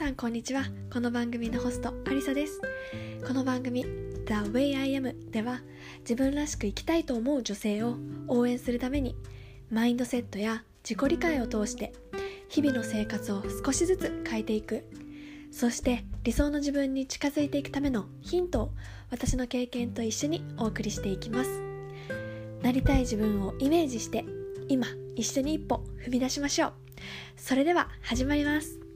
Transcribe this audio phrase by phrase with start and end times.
[0.00, 0.64] さんこんにちは。
[0.90, 2.58] この番組のホストアリサです。
[3.28, 5.60] この番組 The Way I Am では
[5.98, 9.14] 自分らしく生きたいと思う女性を応援するために
[9.70, 11.92] マインドセットや自己理解を通して
[12.48, 14.86] 日々の生活を少しずつ変えていく。
[15.52, 18.70] そして理想の自分に近づいていくためのヒントを
[19.10, 21.60] 私の経験と一緒にお送りしていきます。
[22.62, 24.24] なりたい自分をイメージして
[24.66, 26.72] 今一緒に一歩踏み出しましょう。
[27.36, 28.89] それでは始まります。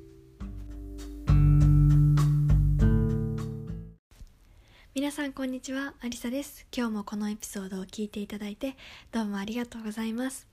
[5.04, 6.66] 皆さんこんにちはアリサです。
[6.74, 8.74] 今日もこのエピソードを聞いていただいて
[9.12, 10.48] どうもありがとうございます。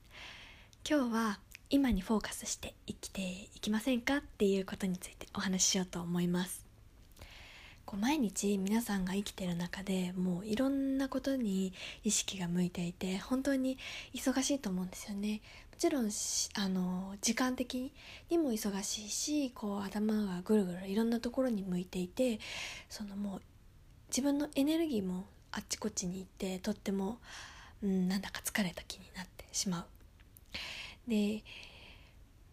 [0.86, 1.38] 今日は
[1.70, 4.18] 今にフォーカスして生きていきませんか？
[4.18, 6.66] っていうことについてお話ししようと思います。
[7.86, 11.72] こう毎日皆さんが生きてる中でもういろんなことに
[12.04, 13.78] 意識が向いていて本当に
[14.12, 15.40] 忙しいと思うんですよね。
[15.70, 16.10] もちろん
[16.56, 17.90] あの時間的
[18.28, 22.38] にも忙しいしこう頭がぐるぐるいろんなところに向いていて
[22.90, 23.42] そのもう
[24.12, 27.18] 自分のエネルギーもあっちこっちに行ってとっても、
[27.82, 31.08] うん、なんだか疲れた気になってしまう。
[31.08, 31.42] で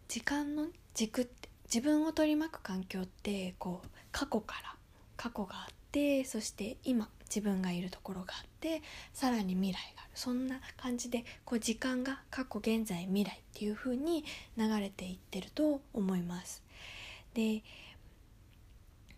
[0.08, 4.76] 時間の軸って自分を取り巻く環境ってこう過去から
[5.18, 8.82] 過去があってそして今自分がいるところがあって
[9.14, 10.10] さらに未来がある。
[10.16, 14.24] そんな感じでこう時間が過去現在未来っていう風に
[14.58, 16.64] 流れていってると思います。
[17.34, 17.64] で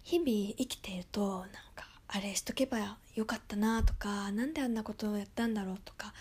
[0.04, 1.52] 日々生きているとなんか
[2.14, 6.12] あれしとけばよかったなとか何であんなことをやったんだろうとかっ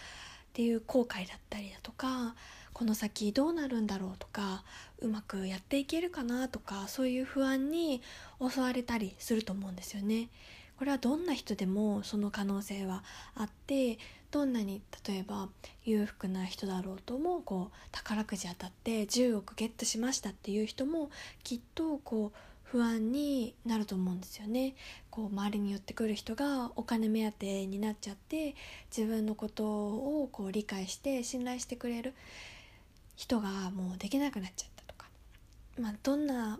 [0.52, 2.34] ていう後悔だったりだとか
[2.72, 4.62] この先どうなるんだろうとか
[5.00, 8.02] うまくやっていけるかなとかそういう不安に
[8.40, 10.28] 襲われたりすると思うんですよね。
[10.78, 13.98] これはどんな人でもその可能性はあって
[14.30, 15.48] どんなに例えば
[15.84, 21.10] 裕福な人だろうともこう宝くじ当たって10億ゲットしましたっていう人も
[21.42, 22.38] きっとこう
[22.70, 24.74] 不安になると思うんですよね
[25.20, 28.54] こう周りに寄ってくる人がお金目当てになっちゃって
[28.96, 32.14] 自分のことをこう理解して信頼してくれる
[33.16, 35.08] 人がもうできなくなっちゃったとか、
[35.78, 36.58] まあ、どんな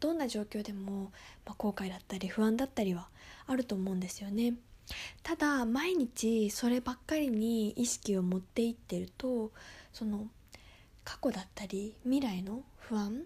[0.00, 1.12] どんな状況でも、
[1.46, 3.06] まあ、後悔だったり不安だったりは
[3.46, 4.54] あると思うんですよね。
[5.22, 9.52] ただ毎日そればっかりに意識を持っていってると
[9.92, 10.26] その
[11.04, 13.22] 過去だったり未来の不安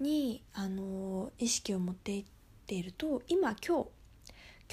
[0.00, 2.24] にあの意識を持っていっ
[2.66, 3.97] ていると今今日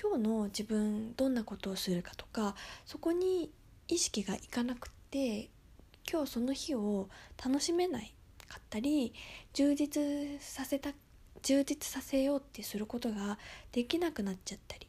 [0.02, 3.52] 今日の自分どんなことをするかとかそこに
[3.88, 5.50] 意識がいかなくて
[6.12, 7.10] 今日その日を
[7.44, 8.14] 楽しめない
[8.48, 9.14] かったり
[9.54, 10.04] 充実
[10.40, 10.92] させた
[11.42, 13.38] 充実させようってすることが
[13.72, 14.88] できなくなっちゃったり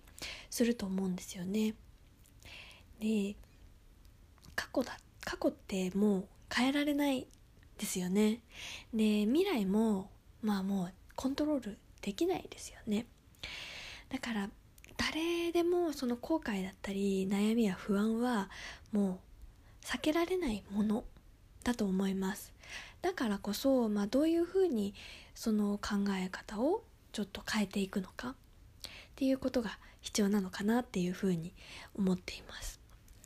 [0.51, 1.75] すると思うんですよね。
[3.01, 3.37] で
[4.55, 7.27] 過去だ過去ってもう変えられない
[7.79, 8.41] ですよね。
[8.95, 10.11] で未来も
[10.43, 13.07] まあもうコントロールできないですよね。
[14.09, 14.51] だから
[14.97, 18.51] 誰でもその後悔だったり悩みや不安は
[18.93, 19.21] も
[19.83, 21.05] う避けられないもの
[21.65, 22.53] だと思います。
[23.03, 24.95] だからこそ、まあ、どういうふうに
[25.35, 28.35] その考え方をちょっと変えていくのかっ
[29.15, 31.53] ていうことが必要なのかなっていうふうに
[31.97, 32.81] 思っています。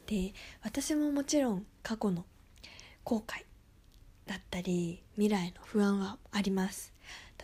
[0.07, 2.25] で私ももちろん過去の
[3.05, 3.45] 後悔
[4.27, 6.93] だったり未来の不安はあります。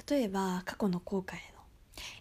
[0.09, 1.39] 例えば過去の後悔の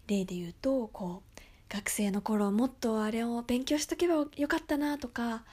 [0.07, 1.34] 例で言うとこう
[1.75, 5.43] 学生の頃もっとあれを勉強しとけばよかったなとか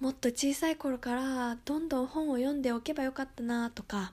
[0.00, 4.12] もっと小さい頃からどんどん本を読んでおけばよかったなとか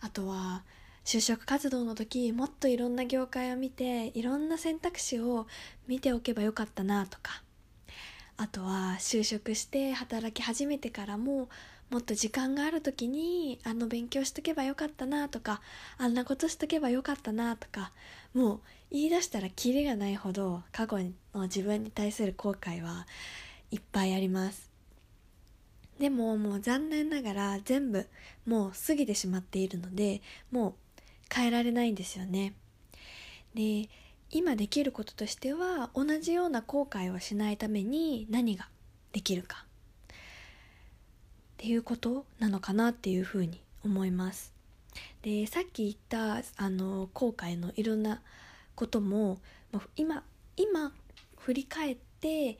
[0.00, 0.62] あとは
[1.04, 5.46] 就職活動の時もっといろんな業界を見ていろんな選択肢を
[5.86, 7.42] 見ておけばよかったなとか
[8.38, 11.50] あとは就職して働き始めてからも
[11.90, 15.60] もっと時間がある時にあの勉強しとけばよかったなとか
[15.98, 17.90] あんなことしとけばよかったなとか
[18.32, 20.98] もう言い出したらキリがないほど過去
[21.34, 23.06] の自分に対する後悔は
[23.70, 24.70] いっぱいあります
[26.00, 28.06] でももう残念ながら全部
[28.46, 30.74] もう過ぎてしまっているのでもう
[31.32, 32.54] 変えられないんですよね。
[33.54, 33.88] で
[34.30, 38.68] 今できることとしては同じような後悔をしないために何が
[39.12, 39.66] できるか
[41.60, 44.54] っていうことなのかなっていうふうに思います。
[45.20, 48.22] でさっき言ったあの後悔のいろんな
[48.74, 49.38] ことも
[49.94, 50.22] 今
[50.56, 50.90] 今
[51.36, 52.58] 振り返って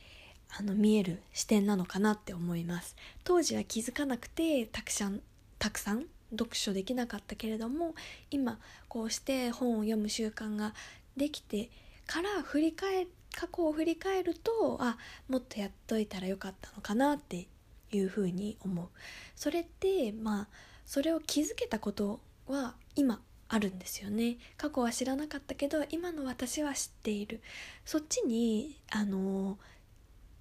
[0.51, 2.95] あの見える視点なのかなって思います
[3.25, 5.23] 当時は気づかなくてたくさん
[5.59, 7.95] たくさん読書できなかったけれども
[8.31, 8.59] 今
[8.89, 10.75] こうして本を読む習慣が
[11.17, 11.71] できて
[12.07, 17.47] から振り返過去を振り返るとあもっとやっといたらよかったのかなって
[17.93, 18.89] いうふうに思う。
[19.37, 20.49] それってまあ
[20.87, 24.39] それを気づけたことは今あるんですよね。
[24.57, 27.41] 過去は知らなかったけど今の私は知っている。
[27.85, 29.59] そっちにあの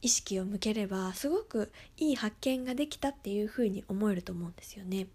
[0.01, 5.07] 意識を向ければすごくいい発見ができたっていうふうに思えると思うんですよね。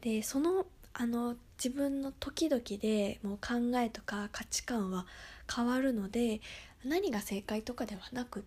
[0.00, 5.06] でそのあの自分の時々でもう考えとか価値観は
[5.54, 6.40] 変わるので
[6.84, 8.42] 何が正解とかではなくっ、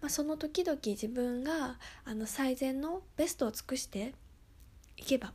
[0.00, 4.12] まあ、その時々自分があの最善のベストを尽くして
[4.96, 5.32] いけば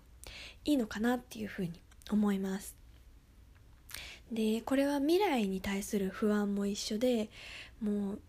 [0.66, 1.80] いいのかなっていうふうに
[2.12, 2.76] 思います。
[4.32, 7.30] でこれは未来に対する不安も一緒で
[7.82, 8.20] もう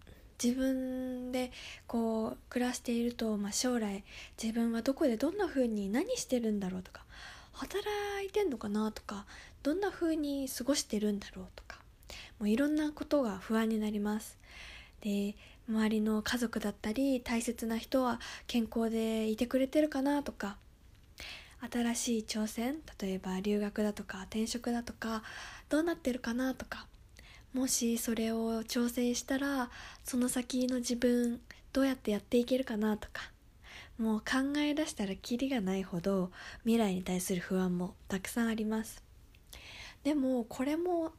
[0.42, 1.50] 自分で
[1.86, 4.04] こう暮らしていると、まあ、将来
[4.40, 7.02] 自分はどこでどんな風に何してるんだろうとか
[7.52, 7.80] 働
[8.24, 9.24] いてんのかなとか
[9.62, 11.80] どんな風に過ごしてるんだろうとか
[12.38, 14.38] もういろんなことが不安になります
[15.00, 15.34] で
[15.68, 20.56] 周りの家族だったり大切な人は健康でいてくれてるかなとか
[21.72, 25.22] 新しい挑戦例えば留学だとか転職だとか
[25.68, 26.86] どうなってるかなとか
[27.52, 29.70] もしそれを挑戦したら
[30.04, 31.40] その先の自分
[31.72, 33.22] どうやってやっていけるかなとか
[33.98, 36.30] もう考え出したらキリがないほど
[36.64, 39.02] 未来に対する不安もたくさんあります。
[40.04, 41.12] でもこれも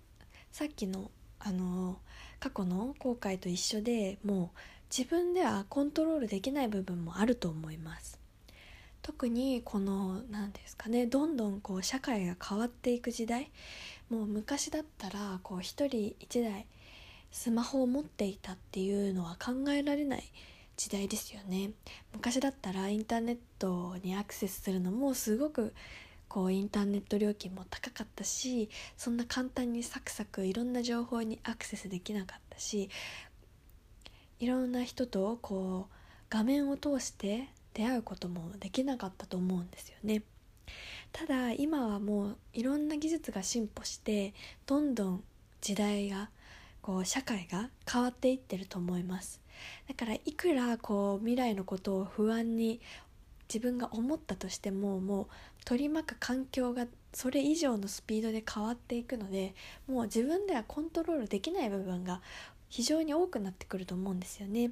[0.51, 1.09] さっきの
[1.39, 1.97] あの
[2.39, 4.59] 過去の後悔と一緒でもう
[4.95, 8.19] 自分ではコントロールできない部分もあると思います。
[9.01, 13.51] 特にこの何ですかねどんどんこう社会が変わっていく時代。
[14.09, 16.65] もう昔だったらこう一人一台
[17.31, 20.23] スマホを持っていたっていうのは考えられない
[20.77, 21.71] 時代ですよね。
[22.13, 25.73] 昔だったらインターネットにアクセスするのもすごく
[26.29, 32.89] こうインターネット料金も高かったしそんな簡単にサクサクいろんな情報にアクセスできなかったし
[34.39, 35.93] いろんな人とこう
[36.29, 40.23] 画面を通して出会うこともできなかったと思うんですよね。
[41.11, 44.33] ただ今はもういろんな技術が進歩して
[44.65, 45.23] どんどん
[45.61, 46.29] 時代が
[46.81, 49.41] こう社会が変わっていってると思います
[49.87, 52.79] だからいくらこう未来のことを不安に
[53.47, 55.27] 自分が思ったとしてももう
[55.67, 59.53] 取り巻く環境がそれ以上のスピードで変わっていくので
[59.85, 62.21] もう自分ではコントロールできない部分が
[62.69, 64.71] 非常に多くなってくると思うんですよね。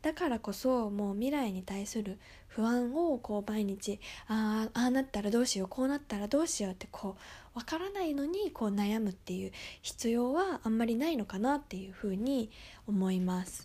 [0.00, 2.18] だからこそもう未来に対する
[2.48, 7.14] 不安をこう毎日ああなったらどうしようこうなったらどうしようってこ
[7.54, 9.52] う分からないのにこう悩むっていう
[9.82, 12.50] 必要はあんまりないのかなっていうふうに
[12.88, 13.64] 思います。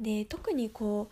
[0.00, 1.08] で特にこ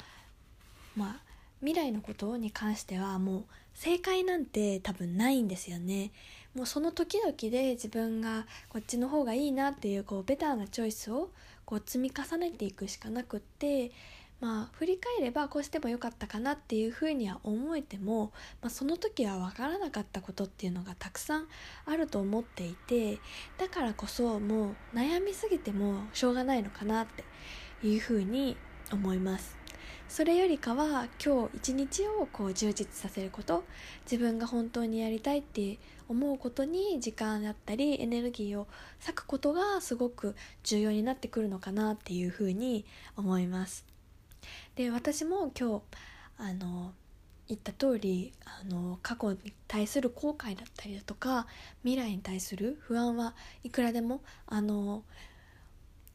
[0.96, 1.31] うまあ
[1.62, 3.44] 未来のことに関してはもう
[3.74, 6.10] 正解なんて多分ないんですよね。
[6.54, 11.30] もうその時々で自分がこっちの方がいいなっていうこうベターなチョイスを
[11.64, 13.92] こう積み重ねていくしかなくって
[14.40, 21.46] まあ振り返ればこうしてもよかったかなっていうふうには思えても、まあ、その時は分からなかったことっていうのがたくさん
[21.86, 23.18] あると思っていて
[23.56, 27.24] だからこそもう悩みすぎてもしょうがないのかなって
[27.86, 28.56] いうふうに
[28.92, 29.61] 思います。
[30.12, 33.64] それよりかは今日一日をこう充実させること
[34.04, 38.66] 自分が本当にやりたいって思うことに時間だったりエネルギーを
[39.00, 42.84] 割くことがすごく重要になってくるのかなっていうふうに
[43.16, 43.86] 思います。
[44.76, 45.82] で私も今日
[46.36, 46.92] あの
[47.48, 51.46] 言った通りあの過去に対する後悔だったりだとか
[51.84, 55.04] 未来に対する不安はいくらでもあの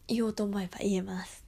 [0.08, 1.47] 言おうと思えば言えます。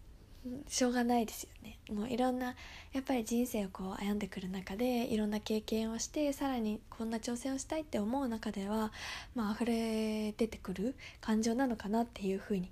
[0.67, 1.77] しょうがないですよね。
[1.91, 2.55] もういろんな
[2.93, 8.91] やっぱり人生をこう歩んでくる中でいろんな経験をしてさらにこんな挑戦をしたいって思う中では
[9.35, 12.71] まあ溢れ出てくる感情なのかなっていうふうに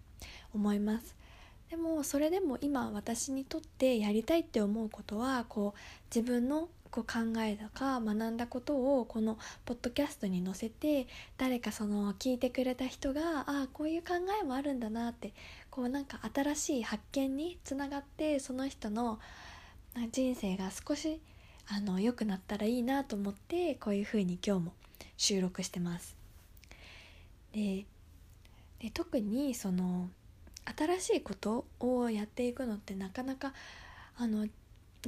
[0.53, 1.15] 思います。
[1.69, 5.79] でもそれでも今私にとってやりたいって思うことはこう
[6.15, 11.07] 自分のこう考えとか学んだことをこのポッドキャストに載せて
[11.37, 15.33] 誰かその聞いてくれた人がああこういう考えもあるんだなって
[15.77, 19.19] こうなんか新しい発見につながってその人の
[20.11, 21.21] 人生が少し
[21.67, 24.73] あの良くなったらいいなと思ってこういうふうに今日も
[25.17, 26.17] 収録してます。
[27.53, 27.85] で
[28.91, 30.09] 特にその
[30.75, 33.53] 新しいことをやっていくのってなかなか
[34.17, 34.47] あの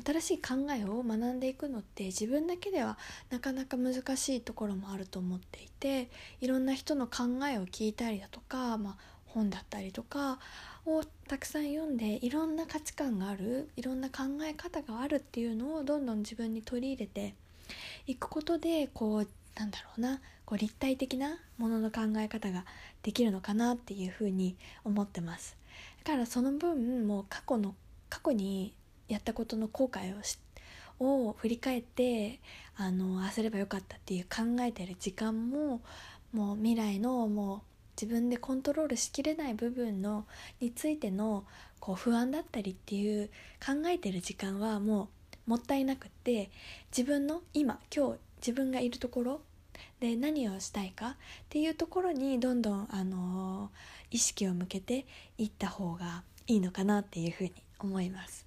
[0.05, 2.99] 新しい考えを学んでいくのって自分だけでは
[3.31, 6.11] なかなか難しいところもあると思っていて
[6.41, 10.39] いろんな人の考えを聞いたりだとか、まあ、本だったりとか
[10.85, 17.35] をたくさん読んでいろんな価値観があるいろんな考え方があるっていうのをどんどん自分に取り入れて
[18.07, 19.27] いくことでこう
[19.59, 22.65] なんだろうなこう立体的なものの考え方が
[23.03, 25.57] できるのかなっていうふうに思ってます。
[26.03, 27.75] だからその分もう過去の
[28.09, 28.73] 過去に
[29.07, 30.39] やったことの後悔をし
[30.99, 32.39] を振り返って
[32.75, 35.81] あのあすればよかったっていう考えてる時間も
[36.33, 37.61] もう未来のもう
[37.99, 40.25] 自分でコントロールしきれない部分の
[40.61, 41.43] についての
[41.81, 43.27] こう不安だったりっていう
[43.59, 45.09] 考えてる時間はも
[45.47, 46.49] うもったいなくって
[46.95, 49.41] 自分の今今日自分がいるところ
[49.99, 51.15] で何をしたいかっ
[51.49, 55.05] ていうところにどんどん、あのー、意識を向けて
[55.37, 58.45] いった方がいいのかなっていうふうに思います。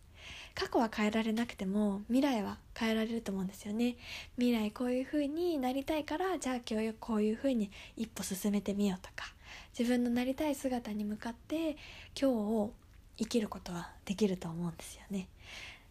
[0.54, 3.96] 過去は変えられなくても未来は変えられると思うんですよね。
[4.36, 9.32] 未来こういう風になりたいからじゃあ今日こういう風に一歩進めてみようとか
[9.78, 11.76] 自分のなりたい姿に向かって今
[12.14, 12.72] 日を
[13.18, 15.28] 生きることはできると思うんですよね。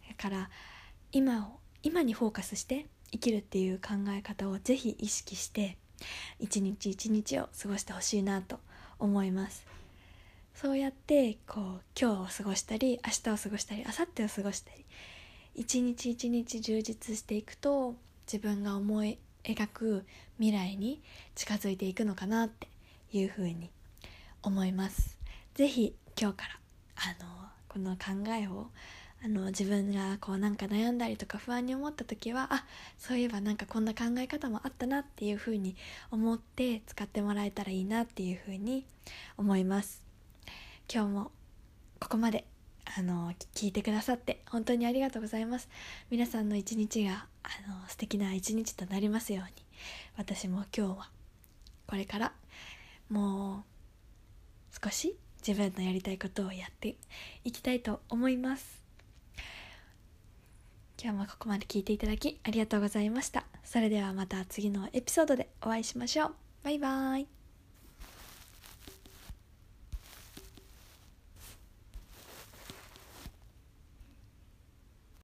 [0.07, 0.49] だから
[1.11, 5.77] 今を今にフォーカスして生きるっていう考え方をぜひ意識して
[6.39, 8.59] 一日一日を過ごしてほしいなと
[8.99, 9.65] 思います。
[10.53, 14.85] そうやってこう今日を過ごしたり明日を過ごしたり明後日を過ごしたり
[15.55, 17.95] 一日一日充実していくと
[18.27, 20.05] 自分が思い描く
[20.37, 21.01] 未来に
[21.35, 22.67] 近づいていくのかなって
[23.11, 23.71] いうふうに
[24.41, 25.17] 思います。
[25.53, 26.59] 是非今日から
[26.95, 28.67] あのこの考えを
[29.23, 32.65] あの自分がこうなんか悩んだりとか不安に思った時はあ
[32.97, 35.75] そういえばなんかこんな考え方もあったなっていうふうに
[36.09, 38.85] 思って使ってもらえたらいいなっていうふうに
[39.37, 40.03] 思います。
[40.91, 41.31] 今日も
[41.99, 42.45] ここまで
[42.97, 45.69] あの聞いてくださって本当にありがとうございます。
[46.09, 49.51] 皆さんの一日があの素敵な一日となりますように
[50.17, 51.09] 私も今日は
[51.87, 52.33] これから
[53.11, 53.65] も
[54.71, 56.95] う少し自分のやりたいことをやって
[57.43, 58.81] いきたいと思います。
[61.01, 63.45] 今日もここまで聞いていただきありがとうございました。
[63.63, 66.35] それではまた次のエピソードでお会いしましょう。
[66.63, 67.40] バイバーイ。